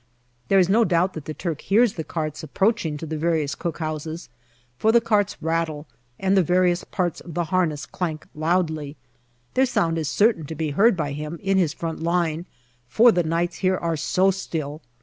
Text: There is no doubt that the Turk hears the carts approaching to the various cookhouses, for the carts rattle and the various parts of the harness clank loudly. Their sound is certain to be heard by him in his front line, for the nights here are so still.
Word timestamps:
There 0.47 0.57
is 0.57 0.67
no 0.67 0.83
doubt 0.83 1.13
that 1.13 1.25
the 1.25 1.33
Turk 1.35 1.61
hears 1.61 1.93
the 1.93 2.03
carts 2.03 2.41
approaching 2.41 2.97
to 2.97 3.05
the 3.05 3.19
various 3.19 3.53
cookhouses, 3.53 4.29
for 4.75 4.91
the 4.91 4.99
carts 4.99 5.37
rattle 5.41 5.85
and 6.19 6.35
the 6.35 6.41
various 6.41 6.83
parts 6.83 7.19
of 7.21 7.35
the 7.35 7.43
harness 7.53 7.85
clank 7.85 8.25
loudly. 8.33 8.97
Their 9.53 9.67
sound 9.67 9.99
is 9.99 10.09
certain 10.09 10.47
to 10.47 10.55
be 10.55 10.71
heard 10.71 10.97
by 10.97 11.11
him 11.11 11.37
in 11.43 11.59
his 11.59 11.75
front 11.75 12.01
line, 12.01 12.47
for 12.87 13.11
the 13.11 13.21
nights 13.21 13.57
here 13.57 13.77
are 13.77 13.95
so 13.95 14.31
still. 14.31 14.81